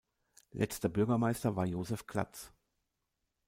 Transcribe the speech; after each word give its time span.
Letzter 0.53 0.89
Bürgermeister 0.89 1.55
war 1.55 1.67
Josef 1.67 2.07
Glatz. 2.07 2.51